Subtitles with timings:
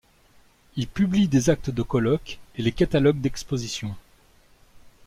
[0.77, 3.95] Il publie des actes de colloques et les catalogues d'exposition.